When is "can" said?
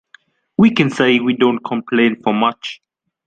0.71-0.89